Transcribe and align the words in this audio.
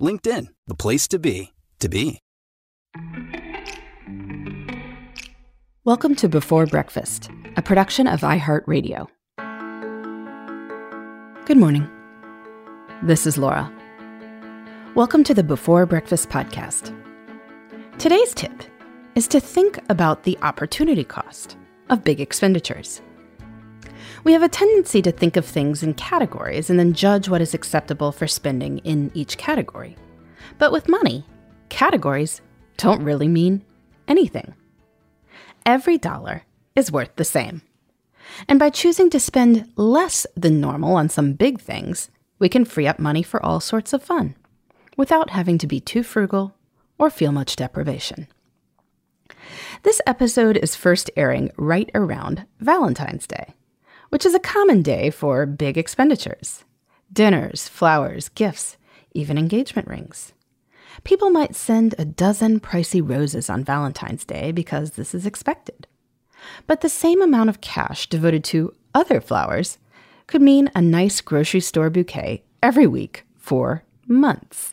LinkedIn, 0.00 0.46
the 0.66 0.74
place 0.74 1.06
to 1.08 1.18
be, 1.18 1.52
to 1.78 1.88
be. 1.88 2.20
Welcome 5.84 6.14
to 6.16 6.28
Before 6.28 6.66
Breakfast, 6.66 7.30
a 7.56 7.62
production 7.62 8.06
of 8.06 8.20
iHeartRadio. 8.20 9.08
Good 11.44 11.56
morning. 11.56 11.88
This 13.02 13.26
is 13.26 13.36
Laura. 13.36 13.70
Welcome 14.94 15.22
to 15.24 15.34
the 15.34 15.42
Before 15.42 15.84
Breakfast 15.84 16.30
podcast. 16.30 16.96
Today's 17.98 18.34
tip 18.34 18.62
is 19.14 19.28
to 19.28 19.40
think 19.40 19.78
about 19.90 20.22
the 20.22 20.38
opportunity 20.42 21.04
cost 21.04 21.56
of 21.90 22.04
big 22.04 22.20
expenditures. 22.20 23.02
We 24.24 24.32
have 24.32 24.42
a 24.42 24.48
tendency 24.48 25.02
to 25.02 25.12
think 25.12 25.36
of 25.36 25.46
things 25.46 25.82
in 25.82 25.94
categories 25.94 26.70
and 26.70 26.78
then 26.78 26.92
judge 26.92 27.28
what 27.28 27.40
is 27.40 27.54
acceptable 27.54 28.12
for 28.12 28.26
spending 28.26 28.78
in 28.78 29.10
each 29.14 29.38
category. 29.38 29.96
But 30.58 30.72
with 30.72 30.88
money, 30.88 31.24
categories 31.68 32.40
don't 32.76 33.02
really 33.02 33.28
mean 33.28 33.64
anything 34.08 34.54
every 35.66 35.98
dollar 35.98 36.42
is 36.74 36.92
worth 36.92 37.14
the 37.16 37.24
same. 37.24 37.62
And 38.48 38.58
by 38.58 38.70
choosing 38.70 39.10
to 39.10 39.20
spend 39.20 39.70
less 39.76 40.26
than 40.36 40.60
normal 40.60 40.96
on 40.96 41.08
some 41.08 41.34
big 41.34 41.60
things, 41.60 42.10
we 42.38 42.48
can 42.48 42.64
free 42.64 42.86
up 42.86 42.98
money 42.98 43.22
for 43.22 43.44
all 43.44 43.60
sorts 43.60 43.92
of 43.92 44.02
fun 44.02 44.34
without 44.96 45.30
having 45.30 45.58
to 45.58 45.66
be 45.66 45.80
too 45.80 46.02
frugal 46.02 46.54
or 46.98 47.10
feel 47.10 47.32
much 47.32 47.56
deprivation. 47.56 48.28
This 49.82 50.00
episode 50.06 50.56
is 50.56 50.76
first 50.76 51.10
airing 51.16 51.50
right 51.56 51.90
around 51.94 52.46
Valentine's 52.60 53.26
Day, 53.26 53.54
which 54.10 54.26
is 54.26 54.34
a 54.34 54.40
common 54.40 54.82
day 54.82 55.10
for 55.10 55.46
big 55.46 55.78
expenditures 55.78 56.64
dinners, 57.12 57.66
flowers, 57.66 58.28
gifts, 58.30 58.76
even 59.12 59.36
engagement 59.36 59.88
rings. 59.88 60.32
People 61.02 61.30
might 61.30 61.56
send 61.56 61.94
a 61.98 62.04
dozen 62.04 62.60
pricey 62.60 63.00
roses 63.06 63.50
on 63.50 63.64
Valentine's 63.64 64.24
Day 64.24 64.52
because 64.52 64.92
this 64.92 65.14
is 65.14 65.26
expected. 65.26 65.88
But 66.66 66.80
the 66.80 66.88
same 66.88 67.20
amount 67.20 67.50
of 67.50 67.60
cash 67.60 68.08
devoted 68.08 68.44
to 68.44 68.74
other 68.94 69.20
flowers 69.20 69.78
could 70.26 70.42
mean 70.42 70.70
a 70.74 70.80
nice 70.80 71.20
grocery 71.20 71.60
store 71.60 71.90
bouquet 71.90 72.44
every 72.62 72.86
week 72.86 73.24
for 73.36 73.82
months. 74.06 74.72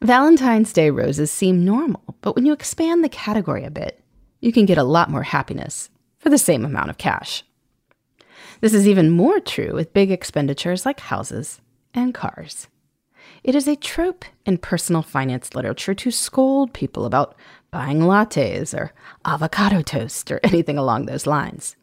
Valentine's 0.00 0.72
Day 0.72 0.90
roses 0.90 1.30
seem 1.30 1.64
normal, 1.64 2.02
but 2.20 2.34
when 2.34 2.46
you 2.46 2.52
expand 2.52 3.02
the 3.02 3.08
category 3.08 3.64
a 3.64 3.70
bit, 3.70 4.02
you 4.40 4.52
can 4.52 4.66
get 4.66 4.78
a 4.78 4.84
lot 4.84 5.10
more 5.10 5.24
happiness 5.24 5.90
for 6.18 6.30
the 6.30 6.38
same 6.38 6.64
amount 6.64 6.90
of 6.90 6.98
cash. 6.98 7.44
This 8.60 8.74
is 8.74 8.88
even 8.88 9.10
more 9.10 9.38
true 9.38 9.72
with 9.72 9.92
big 9.92 10.10
expenditures 10.10 10.84
like 10.84 10.98
houses 10.98 11.60
and 11.94 12.12
cars. 12.12 12.66
It 13.44 13.54
is 13.54 13.68
a 13.68 13.76
trope 13.76 14.24
in 14.44 14.58
personal 14.58 15.02
finance 15.02 15.54
literature 15.54 15.94
to 15.94 16.10
scold 16.10 16.72
people 16.72 17.04
about 17.04 17.36
buying 17.70 18.00
lattes 18.00 18.76
or 18.76 18.92
avocado 19.24 19.80
toast 19.82 20.30
or 20.32 20.40
anything 20.44 20.76
along 20.76 21.06
those 21.06 21.26
lines. 21.26 21.76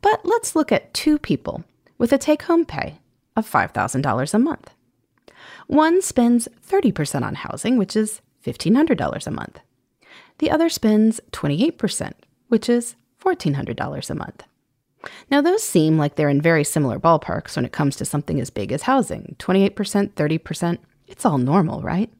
But 0.00 0.24
let's 0.24 0.54
look 0.54 0.70
at 0.70 0.94
two 0.94 1.18
people 1.18 1.64
with 1.98 2.12
a 2.12 2.18
take 2.18 2.42
home 2.42 2.64
pay 2.64 3.00
of 3.34 3.50
$5,000 3.50 4.34
a 4.34 4.38
month. 4.38 4.70
One 5.66 6.00
spends 6.02 6.48
30% 6.68 7.22
on 7.22 7.34
housing, 7.34 7.78
which 7.78 7.96
is 7.96 8.20
$1,500 8.44 9.26
a 9.26 9.30
month. 9.30 9.58
The 10.38 10.52
other 10.52 10.68
spends 10.68 11.20
28%, 11.32 12.12
which 12.48 12.68
is 12.68 12.94
$1,400 13.22 14.10
a 14.10 14.14
month. 14.14 14.44
Now, 15.30 15.40
those 15.40 15.62
seem 15.62 15.98
like 15.98 16.16
they're 16.16 16.28
in 16.28 16.40
very 16.40 16.64
similar 16.64 16.98
ballparks 16.98 17.56
when 17.56 17.64
it 17.64 17.72
comes 17.72 17.96
to 17.96 18.04
something 18.04 18.40
as 18.40 18.50
big 18.50 18.72
as 18.72 18.82
housing 18.82 19.36
28%, 19.38 20.12
30%. 20.14 20.78
It's 21.06 21.24
all 21.24 21.38
normal, 21.38 21.82
right? 21.82 22.10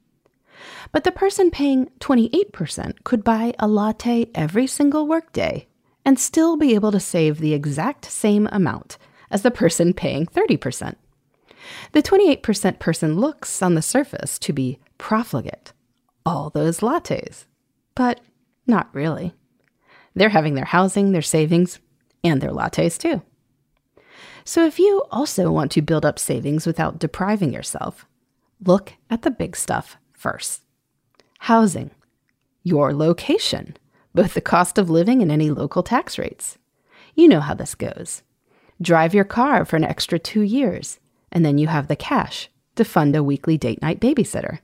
But 0.93 1.05
the 1.05 1.13
person 1.13 1.51
paying 1.51 1.91
28% 2.01 3.05
could 3.05 3.25
buy 3.25 3.55
a 3.59 3.67
latte 3.67 4.31
every 4.35 4.67
single 4.67 5.07
workday 5.07 5.67
and 6.05 6.19
still 6.19 6.57
be 6.57 6.75
able 6.75 6.93
to 6.93 7.01
save 7.01 7.39
the 7.39 7.53
exact 7.53 8.05
same 8.05 8.49
amount 8.53 8.97
as 9.31 9.43
the 9.43 9.51
person 9.51 9.93
paying 9.93 10.27
30%. 10.27 10.95
The 11.93 12.03
28% 12.03 12.79
person 12.79 13.17
looks 13.17 13.61
on 13.61 13.75
the 13.75 13.83
surface 13.83 14.39
to 14.39 14.53
be 14.53 14.79
profligate. 14.99 15.73
All 16.25 16.51
those 16.51 16.81
lattes. 16.81 17.45
But 17.95 18.21
not 18.67 18.89
really. 18.93 19.35
They're 20.15 20.29
having 20.29 20.55
their 20.55 20.65
housing, 20.65 21.13
their 21.13 21.23
savings, 21.23 21.81
and 22.23 22.41
their 22.41 22.51
lattes 22.51 22.99
too. 22.99 23.23
So 24.45 24.65
if 24.65 24.79
you 24.79 25.05
also 25.11 25.51
want 25.51 25.73
to 25.73 25.83
build 25.83 26.07
up 26.07 26.19
savings 26.19 26.67
without 26.67 26.99
depriving 26.99 27.53
yourself, 27.53 28.07
look 28.65 28.95
at 29.11 29.23
the 29.23 29.31
big 29.31 29.57
stuff 29.57 29.97
first 30.13 30.63
housing, 31.41 31.91
your 32.63 32.93
location, 32.95 33.77
both 34.15 34.35
the 34.35 34.41
cost 34.41 34.79
of 34.79 34.91
living 34.91 35.23
and 35.23 35.31
any 35.31 35.51
local 35.51 35.83
tax 35.83 36.19
rates. 36.19 36.59
You 37.15 37.29
know 37.29 37.41
how 37.41 37.55
this 37.55 37.75
goes. 37.75 38.23
Drive 38.81 39.15
your 39.15 39.25
car 39.25 39.65
for 39.65 39.77
an 39.77 39.85
extra 39.85 40.19
two 40.19 40.43
years, 40.43 40.99
and 41.31 41.45
then 41.45 41.59
you 41.59 41.67
have 41.67 41.89
the 41.89 41.97
cash 41.97 42.49
to 42.77 42.85
fund 42.85 43.15
a 43.15 43.23
weekly 43.23 43.57
date 43.57 43.81
night 43.83 44.01
babysitter. 44.01 44.59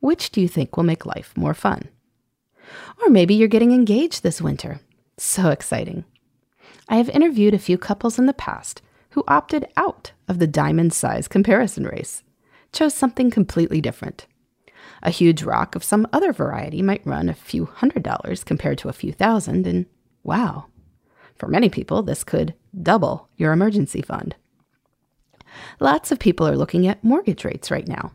Which 0.00 0.30
do 0.30 0.40
you 0.40 0.48
think 0.48 0.76
will 0.76 0.84
make 0.84 1.06
life 1.06 1.32
more 1.36 1.54
fun? 1.54 1.88
Or 3.02 3.10
maybe 3.10 3.34
you're 3.34 3.48
getting 3.48 3.72
engaged 3.72 4.22
this 4.22 4.40
winter. 4.40 4.80
So 5.18 5.48
exciting. 5.48 6.04
I 6.88 6.96
have 6.96 7.08
interviewed 7.10 7.54
a 7.54 7.58
few 7.58 7.78
couples 7.78 8.18
in 8.18 8.26
the 8.26 8.32
past 8.32 8.82
who 9.10 9.24
opted 9.26 9.66
out 9.76 10.12
of 10.28 10.38
the 10.38 10.46
diamond 10.46 10.92
size 10.92 11.28
comparison 11.28 11.84
race, 11.84 12.22
chose 12.72 12.94
something 12.94 13.30
completely 13.30 13.80
different. 13.80 14.26
A 15.02 15.10
huge 15.10 15.42
rock 15.42 15.74
of 15.74 15.84
some 15.84 16.06
other 16.12 16.32
variety 16.32 16.82
might 16.82 17.06
run 17.06 17.28
a 17.28 17.34
few 17.34 17.66
hundred 17.66 18.02
dollars 18.02 18.44
compared 18.44 18.78
to 18.78 18.88
a 18.88 18.92
few 18.92 19.12
thousand, 19.12 19.66
and 19.66 19.86
wow, 20.22 20.66
for 21.36 21.48
many 21.48 21.68
people, 21.68 22.02
this 22.02 22.24
could 22.24 22.54
double 22.82 23.28
your 23.36 23.52
emergency 23.52 24.02
fund. 24.02 24.36
Lots 25.80 26.12
of 26.12 26.18
people 26.18 26.46
are 26.46 26.56
looking 26.56 26.86
at 26.86 27.04
mortgage 27.04 27.44
rates 27.44 27.70
right 27.70 27.86
now. 27.86 28.12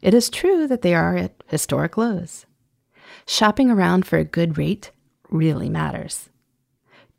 It 0.00 0.14
is 0.14 0.30
true 0.30 0.66
that 0.66 0.82
they 0.82 0.94
are 0.94 1.16
at 1.16 1.42
historic 1.46 1.96
lows. 1.96 2.46
Shopping 3.26 3.70
around 3.70 4.06
for 4.06 4.18
a 4.18 4.24
good 4.24 4.58
rate 4.58 4.90
really 5.30 5.68
matters. 5.68 6.28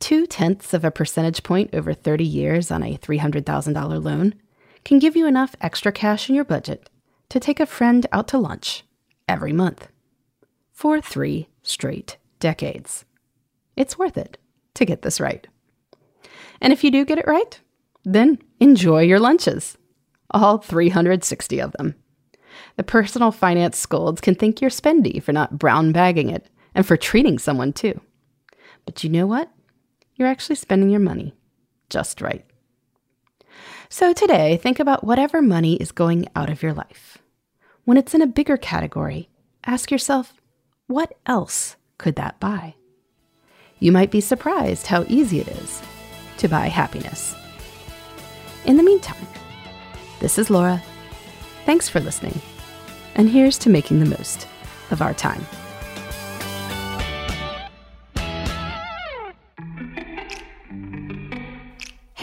Two 0.00 0.26
tenths 0.26 0.74
of 0.74 0.84
a 0.84 0.90
percentage 0.90 1.42
point 1.42 1.70
over 1.72 1.94
30 1.94 2.24
years 2.24 2.70
on 2.70 2.82
a 2.82 2.98
$300,000 2.98 4.04
loan 4.04 4.34
can 4.84 4.98
give 4.98 5.16
you 5.16 5.26
enough 5.26 5.56
extra 5.60 5.92
cash 5.92 6.28
in 6.28 6.34
your 6.34 6.44
budget 6.44 6.90
to 7.30 7.40
take 7.40 7.60
a 7.60 7.66
friend 7.66 8.06
out 8.12 8.28
to 8.28 8.38
lunch 8.38 8.84
every 9.28 9.52
month 9.52 9.88
for 10.72 11.00
three 11.00 11.48
straight 11.62 12.18
decades. 12.38 13.04
It's 13.76 13.98
worth 13.98 14.16
it 14.16 14.38
to 14.74 14.84
get 14.84 15.02
this 15.02 15.20
right. 15.20 15.46
And 16.60 16.72
if 16.72 16.84
you 16.84 16.90
do 16.90 17.04
get 17.04 17.18
it 17.18 17.26
right, 17.26 17.60
then 18.04 18.38
enjoy 18.60 19.02
your 19.02 19.18
lunches, 19.18 19.78
all 20.30 20.58
360 20.58 21.60
of 21.60 21.72
them. 21.72 21.94
The 22.76 22.82
personal 22.82 23.30
finance 23.30 23.78
scolds 23.78 24.20
can 24.20 24.34
think 24.34 24.60
you're 24.60 24.70
spendy 24.70 25.22
for 25.22 25.32
not 25.32 25.58
brown 25.58 25.92
bagging 25.92 26.30
it 26.30 26.48
and 26.74 26.86
for 26.86 26.96
treating 26.96 27.38
someone 27.38 27.72
too. 27.72 28.00
But 28.84 29.02
you 29.02 29.10
know 29.10 29.26
what? 29.26 29.50
You're 30.16 30.28
actually 30.28 30.56
spending 30.56 30.90
your 30.90 31.00
money 31.00 31.34
just 31.90 32.20
right. 32.20 32.44
So 33.88 34.12
today, 34.12 34.56
think 34.56 34.80
about 34.80 35.04
whatever 35.04 35.40
money 35.40 35.74
is 35.76 35.92
going 35.92 36.28
out 36.34 36.50
of 36.50 36.62
your 36.62 36.72
life. 36.72 37.18
When 37.84 37.96
it's 37.96 38.14
in 38.14 38.22
a 38.22 38.26
bigger 38.26 38.56
category, 38.56 39.28
ask 39.64 39.90
yourself 39.90 40.34
what 40.86 41.16
else 41.26 41.76
could 41.98 42.16
that 42.16 42.40
buy? 42.40 42.74
You 43.78 43.92
might 43.92 44.10
be 44.10 44.20
surprised 44.20 44.86
how 44.86 45.04
easy 45.08 45.40
it 45.40 45.48
is 45.48 45.82
to 46.38 46.48
buy 46.48 46.68
happiness. 46.68 47.34
In 48.64 48.76
the 48.76 48.82
meantime, 48.82 49.26
this 50.20 50.38
is 50.38 50.50
Laura. 50.50 50.82
Thanks 51.66 51.88
for 51.88 52.00
listening, 52.00 52.40
and 53.14 53.28
here's 53.28 53.58
to 53.58 53.70
making 53.70 54.00
the 54.00 54.06
most 54.06 54.46
of 54.90 55.02
our 55.02 55.14
time. 55.14 55.46